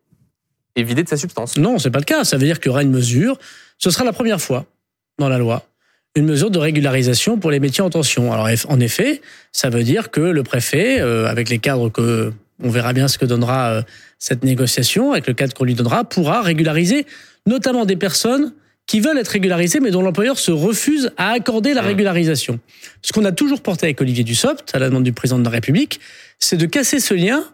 [0.74, 1.56] est vidée de sa substance.
[1.56, 2.24] Non, c'est pas le cas.
[2.24, 3.38] Ça veut dire qu'il y aura une mesure.
[3.78, 4.66] Ce sera la première fois
[5.18, 5.66] dans la loi
[6.16, 8.32] une mesure de régularisation pour les métiers en tension.
[8.32, 9.20] Alors en effet,
[9.52, 13.18] ça veut dire que le préfet, euh, avec les cadres que on verra bien ce
[13.18, 13.82] que donnera euh,
[14.18, 17.04] cette négociation, avec le cadre qu'on lui donnera, pourra régulariser
[17.46, 18.54] notamment des personnes
[18.86, 21.86] qui veulent être régularisées, mais dont l'employeur se refuse à accorder la mmh.
[21.86, 22.60] régularisation.
[23.02, 25.50] Ce qu'on a toujours porté avec Olivier Dussopt, à la demande du président de la
[25.50, 26.00] République,
[26.38, 27.44] c'est de casser ce lien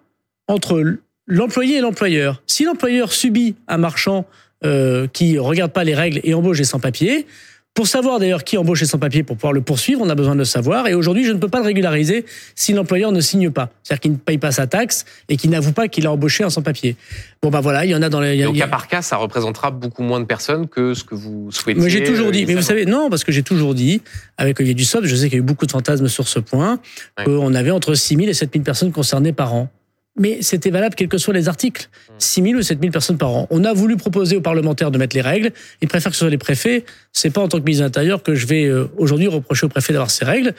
[0.47, 2.43] entre l'employé et l'employeur.
[2.47, 4.27] Si l'employeur subit un marchand
[4.65, 7.27] euh, qui regarde pas les règles et embauche des sans-papiers,
[7.75, 10.41] pour savoir d'ailleurs qui embauche sans papier pour pouvoir le poursuivre, on a besoin de
[10.41, 10.89] le savoir.
[10.89, 13.71] Et aujourd'hui, je ne peux pas le régulariser si l'employeur ne signe pas.
[13.83, 16.51] C'est-à-dire qu'il ne paye pas sa taxe et qu'il n'avoue pas qu'il a embauché un
[16.51, 16.97] sans papier.
[17.43, 18.43] Bon, bah voilà, il y en a dans les.
[18.43, 21.81] Donc, cas par cas, ça représentera beaucoup moins de personnes que ce que vous souhaitez.
[21.81, 24.03] Mais j'ai toujours dit, mais vous savez, non, parce que j'ai toujours dit,
[24.37, 26.79] avec Olivier Dussopt, je sais qu'il y a eu beaucoup de fantasmes sur ce point,
[27.25, 29.71] qu'on avait entre 6 000 et 7 000 personnes concernées par an.
[30.19, 31.89] Mais c'était valable quels que soient les articles.
[32.19, 33.47] 6 000 ou 7 000 personnes par an.
[33.51, 35.53] On a voulu proposer aux parlementaires de mettre les règles.
[35.81, 36.85] Ils préfèrent que ce soit les préfets.
[37.13, 39.71] C'est pas en tant que ministre de l'Intérieur que je vais euh, aujourd'hui reprocher aux
[39.71, 40.55] préfets d'avoir ces règles.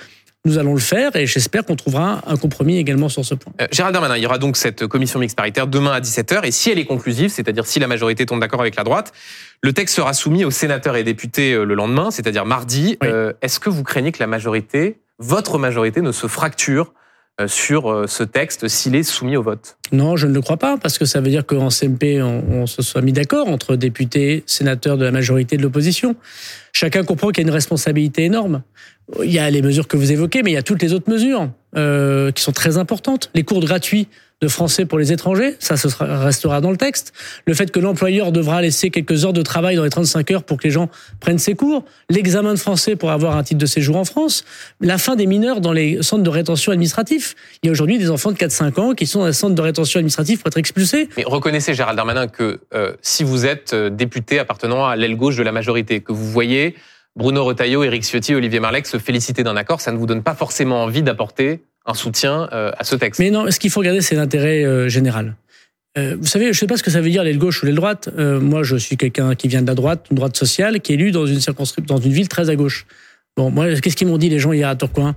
[0.45, 3.53] Nous allons le faire et j'espère qu'on trouvera un compromis également sur ce point.
[3.61, 6.51] Euh, Gérald Darmanin, il y aura donc cette commission mixte paritaire demain à 17h et
[6.51, 9.13] si elle est conclusive, c'est-à-dire si la majorité tombe d'accord avec la droite,
[9.61, 12.97] le texte sera soumis aux sénateurs et députés euh, le lendemain, c'est-à-dire mardi.
[13.01, 13.07] Oui.
[13.07, 16.93] Euh, Est-ce que vous craignez que la majorité, votre majorité, ne se fracture
[17.47, 20.77] sur euh, ce texte s'il est soumis au vote Non, je ne le crois pas,
[20.77, 24.97] parce que ça veut dire qu'en CMP, on, se soit mis d'accord entre députés, sénateurs
[24.97, 26.15] de la majorité de l'opposition.
[26.73, 28.61] Chacun comprend qu'il y a une responsabilité énorme.
[29.23, 31.09] Il y a les mesures que vous évoquez, mais il y a toutes les autres
[31.09, 33.31] mesures euh, qui sont très importantes.
[33.33, 34.07] Les cours gratuits
[34.43, 37.13] de français pour les étrangers, ça restera dans le texte.
[37.47, 40.57] Le fait que l'employeur devra laisser quelques heures de travail dans les 35 heures pour
[40.57, 40.89] que les gens
[41.21, 41.85] prennent ces cours.
[42.09, 44.43] L'examen de français pour avoir un titre de séjour en France.
[44.81, 47.35] La fin des mineurs dans les centres de rétention administratifs.
[47.61, 49.61] Il y a aujourd'hui des enfants de 4-5 ans qui sont dans les centres de
[49.61, 51.07] rétention administratifs pour être expulsés.
[51.15, 55.37] Mais reconnaissez, Gérald Darmanin, que euh, si vous êtes euh, député appartenant à l'aile gauche
[55.37, 56.75] de la majorité, que vous voyez
[57.15, 60.35] Bruno Retailleau, Éric Ciotti, Olivier Marleix se féliciter d'un accord, ça ne vous donne pas
[60.35, 63.19] forcément envie d'apporter un soutien euh, à ce texte.
[63.19, 65.35] Mais non, ce qu'il faut regarder, c'est l'intérêt euh, général.
[65.97, 67.65] Euh, vous savez, je ne sais pas ce que ça veut dire l'aile gauche ou
[67.65, 68.09] l'aile droite.
[68.17, 71.11] Moi, je suis quelqu'un qui vient de la droite, une droite sociale, qui est élu
[71.11, 72.87] dans une circonscription, dans une ville très à gauche.
[73.37, 75.15] Bon, moi, qu'est-ce qu'ils m'ont dit les gens hier à Tourcoing?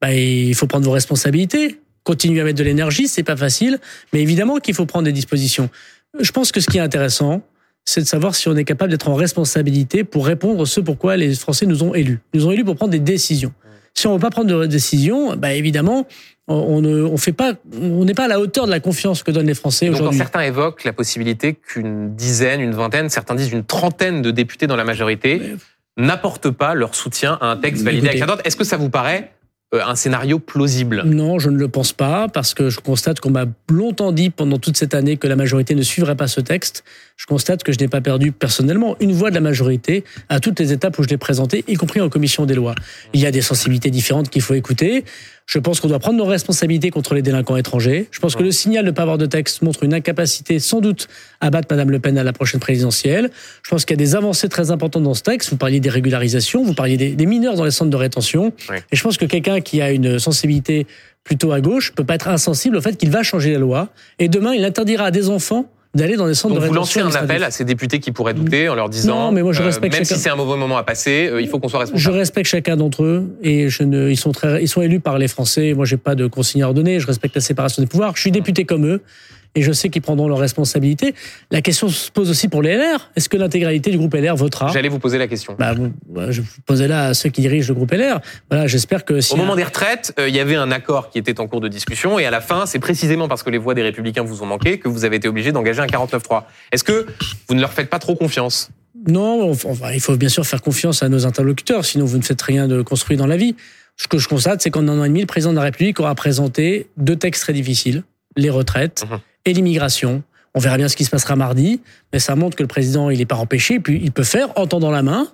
[0.00, 3.78] Bah, Il faut prendre vos responsabilités, continuer à mettre de l'énergie, c'est pas facile,
[4.12, 5.70] mais évidemment qu'il faut prendre des dispositions.
[6.18, 7.42] Je pense que ce qui est intéressant,
[7.84, 11.16] c'est de savoir si on est capable d'être en responsabilité pour répondre à ce pourquoi
[11.16, 12.20] les Français nous ont élus.
[12.32, 13.52] Ils nous ont élus pour prendre des décisions.
[13.94, 16.06] Si on ne veut pas prendre de décisions, bah évidemment,
[16.48, 19.30] on ne on fait pas, on n'est pas à la hauteur de la confiance que
[19.30, 20.18] donnent les Français aujourd'hui.
[20.18, 24.76] certains évoquent la possibilité qu'une dizaine, une vingtaine, certains disent une trentaine de députés dans
[24.76, 25.54] la majorité
[25.96, 28.22] n'apportent pas leur soutien à un texte validé Écoutez.
[28.22, 28.46] avec la.
[28.46, 29.32] Est-ce que ça vous paraît
[29.74, 31.02] euh, un scénario plausible?
[31.04, 34.58] Non, je ne le pense pas, parce que je constate qu'on m'a longtemps dit pendant
[34.58, 36.84] toute cette année que la majorité ne suivrait pas ce texte.
[37.20, 40.58] Je constate que je n'ai pas perdu personnellement une voix de la majorité à toutes
[40.58, 42.74] les étapes où je l'ai présenté, y compris en commission des lois.
[43.12, 45.04] Il y a des sensibilités différentes qu'il faut écouter.
[45.44, 48.08] Je pense qu'on doit prendre nos responsabilités contre les délinquants étrangers.
[48.10, 50.80] Je pense que le signal de ne pas avoir de texte montre une incapacité sans
[50.80, 51.08] doute
[51.42, 53.30] à battre Madame Le Pen à la prochaine présidentielle.
[53.62, 55.50] Je pense qu'il y a des avancées très importantes dans ce texte.
[55.50, 58.54] Vous parliez des régularisations, vous parliez des, des mineurs dans les centres de rétention.
[58.70, 58.76] Oui.
[58.90, 60.86] Et je pense que quelqu'un qui a une sensibilité
[61.22, 63.90] plutôt à gauche peut pas être insensible au fait qu'il va changer la loi.
[64.18, 67.00] Et demain, il interdira à des enfants d'aller dans des centres Donc de vous lancez
[67.00, 67.20] rétention.
[67.20, 69.60] un appel à ces députés qui pourraient douter en leur disant, Non, mais moi, je
[69.62, 70.14] euh, respecte même chacun.
[70.14, 72.16] si c'est un mauvais moment à passer, euh, il faut qu'on soit Je responsable.
[72.16, 75.26] respecte chacun d'entre eux et je ne, ils sont très, ils sont élus par les
[75.28, 75.74] Français.
[75.74, 77.00] Moi, j'ai pas de consigne à leur donner.
[77.00, 78.12] Je respecte la séparation des pouvoirs.
[78.14, 79.00] Je suis député comme eux
[79.54, 81.14] et je sais qu'ils prendront leurs responsabilités.
[81.50, 83.10] La question se pose aussi pour les LR.
[83.16, 84.68] Est-ce que l'intégralité du groupe LR votera?
[84.72, 85.56] J'allais vous poser la question.
[85.58, 85.74] bah,
[86.08, 88.20] bah, je vous posais là à ceux qui dirigent le groupe LR.
[88.50, 91.18] Voilà, j'espère que si Au moment des retraites, euh, il y avait un accord qui
[91.18, 93.74] était en cours de discussion et à la fin, c'est précisément parce que les voix
[93.74, 96.44] des républicains vous ont manqué que vous avez été obligé d'engager un 49-3.
[96.72, 97.06] Est-ce que
[97.48, 98.70] vous ne leur faites pas trop confiance?
[99.08, 102.22] Non, on- on- il faut bien sûr faire confiance à nos interlocuteurs, sinon vous ne
[102.22, 103.56] faites rien de construit dans la vie.
[103.96, 105.98] Ce que je constate, c'est qu'en un an et demi, le président de la République
[106.00, 108.02] aura présenté deux textes très difficiles,
[108.36, 109.18] les retraites Mhm.
[109.44, 110.22] Et l'immigration.
[110.54, 111.80] On verra bien ce qui se passera mardi,
[112.12, 114.66] mais ça montre que le président, il n'est pas empêché, puis il peut faire en
[114.66, 115.28] tendant la main.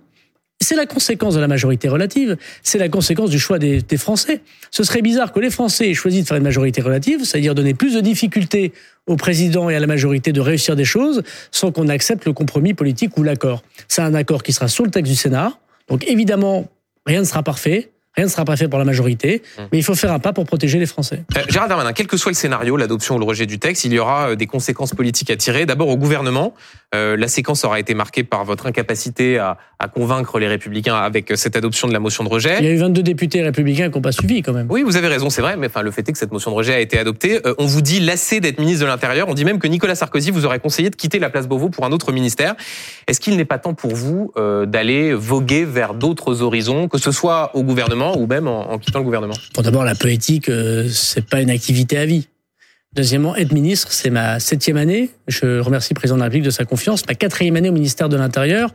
[0.60, 2.36] C'est la conséquence de la majorité relative.
[2.62, 4.40] C'est la conséquence du choix des, des Français.
[4.70, 7.74] Ce serait bizarre que les Français aient choisi de faire une majorité relative, c'est-à-dire donner
[7.74, 8.72] plus de difficultés
[9.06, 12.72] au président et à la majorité de réussir des choses sans qu'on accepte le compromis
[12.72, 13.62] politique ou l'accord.
[13.88, 15.58] C'est un accord qui sera sur le texte du Sénat.
[15.88, 16.68] Donc évidemment,
[17.04, 17.92] rien ne sera parfait.
[18.16, 20.46] Rien ne sera pas fait pour la majorité, mais il faut faire un pas pour
[20.46, 21.24] protéger les Français.
[21.36, 23.92] Euh, Gérald Darmanin, quel que soit le scénario, l'adoption ou le rejet du texte, il
[23.92, 25.66] y aura euh, des conséquences politiques à tirer.
[25.66, 26.54] D'abord au gouvernement,
[26.94, 31.30] euh, la séquence aura été marquée par votre incapacité à, à convaincre les républicains avec
[31.30, 32.56] euh, cette adoption de la motion de rejet.
[32.60, 34.66] Il y a eu 22 députés républicains qui n'ont pas suivi quand même.
[34.70, 36.56] Oui, vous avez raison, c'est vrai, mais enfin, le fait est que cette motion de
[36.56, 37.40] rejet a été adoptée.
[37.46, 39.28] Euh, on vous dit lassé d'être ministre de l'Intérieur.
[39.28, 41.84] On dit même que Nicolas Sarkozy vous aurait conseillé de quitter la place Beauvau pour
[41.84, 42.54] un autre ministère.
[43.06, 47.10] Est-ce qu'il n'est pas temps pour vous euh, d'aller voguer vers d'autres horizons, que ce
[47.10, 49.34] soit au gouvernement ou même en, en quittant le gouvernement?
[49.54, 52.28] Bon, d'abord, la politique, euh, c'est pas une activité à vie.
[52.96, 55.10] Deuxièmement, être ministre, c'est ma septième année.
[55.28, 57.06] Je remercie le président de la République de sa confiance.
[57.06, 58.72] Ma quatrième année au ministère de l'Intérieur,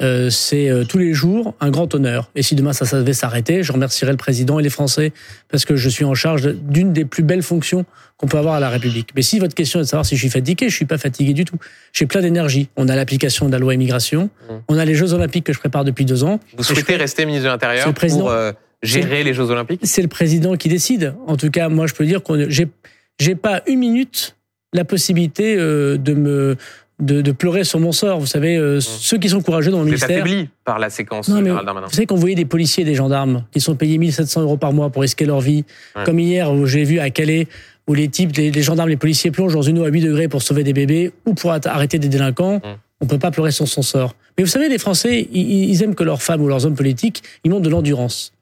[0.00, 2.30] euh, c'est euh, tous les jours un grand honneur.
[2.34, 5.12] Et si demain ça, ça devait s'arrêter, je remercierai le président et les Français
[5.50, 7.84] parce que je suis en charge d'une des plus belles fonctions
[8.16, 9.10] qu'on peut avoir à la République.
[9.14, 11.34] Mais si votre question est de savoir si je suis fatigué, je suis pas fatigué
[11.34, 11.58] du tout.
[11.92, 12.70] J'ai plein d'énergie.
[12.76, 14.30] On a l'application de la loi immigration.
[14.48, 14.54] Mmh.
[14.68, 16.40] On a les Jeux Olympiques que je prépare depuis deux ans.
[16.56, 18.52] Vous je souhaitez rester ministre de l'Intérieur pour euh,
[18.82, 19.80] gérer les Jeux Olympiques?
[19.82, 21.14] C'est le président qui décide.
[21.26, 22.68] En tout cas, moi, je peux dire qu'on j'ai
[23.18, 24.36] j'ai pas une minute
[24.72, 26.56] la possibilité euh, de me
[27.00, 28.18] de, de pleurer sur mon sort.
[28.18, 29.86] Vous savez, euh, ceux qui sont courageux dans le Mmh.
[29.86, 30.24] Ministère.
[30.24, 31.86] affaibli par la séquence, Non, Darmanin.
[31.86, 34.72] vous savez qu'on voyait des policiers et des gendarmes qui sont payés 1700 euros par
[34.72, 35.64] mois pour risquer leur vie.
[35.94, 36.02] Ouais.
[36.04, 37.46] Comme hier, où j'ai vu à Calais
[37.86, 40.42] où les types, les, gendarmes, les policiers plongent dans une eau à 8 degrés pour
[40.42, 42.62] sauver des bébés ou pour arrêter des délinquants, mmh.
[43.00, 44.14] on peut pas pleurer sur son sort.
[44.36, 47.50] Mais vous savez, les Français, ils, aiment que leurs femmes ou leurs hommes politiques, ils
[47.50, 48.32] montrent de l'endurance.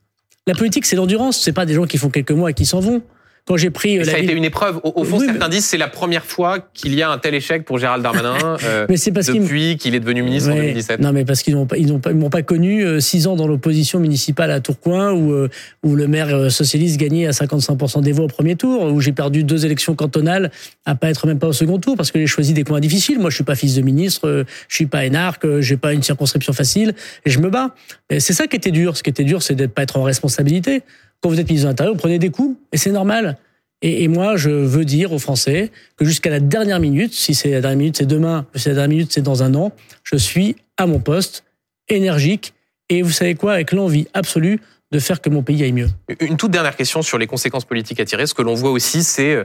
[0.47, 1.39] La politique, c'est l'endurance.
[1.39, 3.03] C'est pas des gens qui font quelques mois et qui s'en vont
[3.47, 4.05] quand j'ai pris.
[4.05, 4.81] ça a été une épreuve.
[4.83, 7.79] Au, fond, certains disent c'est la première fois qu'il y a un tel échec pour
[7.79, 11.01] Gérald Darmanin euh, mais c'est parce depuis qu'il est devenu ministre en 2017.
[11.01, 14.51] Non, mais parce qu'ils n'ont ils m'ont pas connu euh, six ans dans l'opposition municipale
[14.51, 15.49] à Tourcoing où euh,
[15.85, 19.45] où le maire socialiste gagnait à 55% des voix au premier tour, où j'ai perdu
[19.45, 20.51] deux élections cantonales
[20.85, 23.21] à pas être même pas au second tour parce que j'ai choisi des coins difficiles.
[23.21, 26.53] Moi, je suis pas fils de ministre, je suis pas énarque, j'ai pas une circonscription
[26.53, 27.75] facile et je me bats.
[28.11, 28.97] Et c'est ça qui était dur.
[28.97, 30.83] Ce qui était dur, c'est d'être pas être en responsabilité.
[31.21, 33.39] Quand vous êtes ministre de l'Intérieur, vous prenez des coups, et c'est normal.
[33.83, 37.51] Et, et, moi, je veux dire aux Français que jusqu'à la dernière minute, si c'est
[37.51, 40.17] la dernière minute, c'est demain, si c'est la dernière minute, c'est dans un an, je
[40.17, 41.45] suis à mon poste,
[41.89, 42.55] énergique,
[42.89, 44.61] et vous savez quoi, avec l'envie absolue
[44.93, 45.89] de faire que mon pays aille mieux.
[46.21, 48.27] Une toute dernière question sur les conséquences politiques à tirer.
[48.27, 49.45] Ce que l'on voit aussi, c'est euh,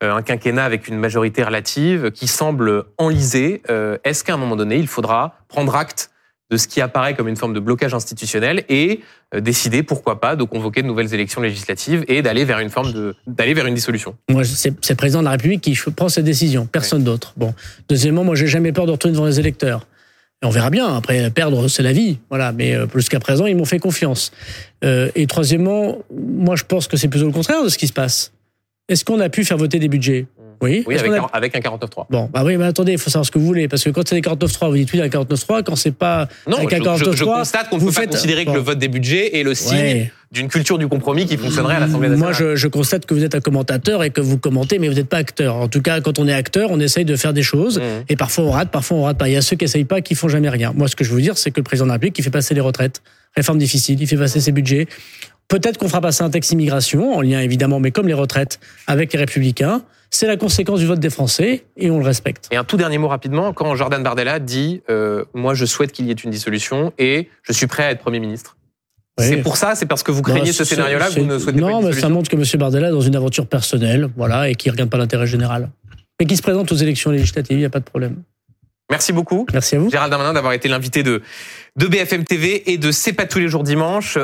[0.00, 3.62] un quinquennat avec une majorité relative qui semble enlisée.
[3.68, 6.10] Euh, est-ce qu'à un moment donné, il faudra prendre acte
[6.50, 9.00] de ce qui apparaît comme une forme de blocage institutionnel et
[9.34, 12.92] euh, décider, pourquoi pas, de convoquer de nouvelles élections législatives et d'aller vers une forme
[12.92, 14.16] de d'aller vers une dissolution.
[14.30, 17.34] Moi, c'est le président de la République qui prend cette décision, personne d'autre.
[17.36, 17.54] Bon,
[17.88, 19.86] deuxièmement, moi, j'ai jamais peur de retourner devant les électeurs.
[20.42, 20.94] Et on verra bien.
[20.94, 22.18] Après, perdre, c'est la vie.
[22.30, 22.52] Voilà.
[22.52, 24.30] Mais euh, jusqu'à présent, ils m'ont fait confiance.
[24.84, 27.92] Euh, et troisièmement, moi, je pense que c'est plutôt le contraire de ce qui se
[27.92, 28.32] passe.
[28.88, 30.26] Est-ce qu'on a pu faire voter des budgets?
[30.60, 32.06] Oui, oui avec, avec, un 49.3.
[32.10, 33.68] Bon, bah oui, mais attendez, il faut savoir ce que vous voulez.
[33.68, 35.62] Parce que quand c'est des 49.3, vous dites oui, un 49.3.
[35.62, 36.96] Quand c'est pas non, avec un 49.3.
[36.98, 39.54] Je, je, constate qu'on ne peut pas considérer que le vote des budgets est le
[39.54, 42.32] signe d'une culture du compromis qui fonctionnerait à l'Assemblée nationale.
[42.32, 44.94] Moi, je, je, constate que vous êtes un commentateur et que vous commentez, mais vous
[44.94, 45.56] n'êtes pas acteur.
[45.56, 47.78] En tout cas, quand on est acteur, on essaye de faire des choses.
[47.78, 47.82] Mmh.
[48.10, 49.28] Et parfois, on rate, parfois, on rate pas.
[49.28, 50.72] Il y a ceux qui essayent pas, qui font jamais rien.
[50.74, 52.30] Moi, ce que je veux dire, c'est que le président de la République, il fait
[52.30, 53.02] passer les retraites.
[53.36, 54.86] Réforme difficile, il fait passer ses budgets.
[55.48, 59.12] Peut-être qu'on fera passer un texte immigration, en lien évidemment, mais comme les retraites, avec
[59.12, 59.82] les républicains.
[60.10, 62.48] C'est la conséquence du vote des Français et on le respecte.
[62.50, 66.06] Et un tout dernier mot rapidement, quand Jordan Bardella dit euh, Moi, je souhaite qu'il
[66.06, 68.56] y ait une dissolution et je suis prêt à être Premier ministre.
[69.18, 71.66] C'est pour ça, c'est parce que vous craignez ce scénario-là que vous ne souhaitez non,
[71.66, 72.44] pas Non, mais ça montre que M.
[72.58, 75.70] Bardella est dans une aventure personnelle, voilà, et qui ne regarde pas l'intérêt général.
[76.20, 78.22] Mais qui se présente aux élections législatives, il n'y a pas de problème.
[78.90, 79.46] Merci beaucoup.
[79.52, 79.90] Merci à vous.
[79.90, 81.22] Gérald Darmanin d'avoir été l'invité de,
[81.76, 84.18] de BFM TV et de C'est pas tous les jours dimanche.